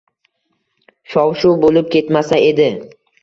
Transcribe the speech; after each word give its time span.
Shov-shuv 1.15 1.61
bo‘lib 1.65 1.91
ketmasa 1.97 2.41
edi. 2.49 2.67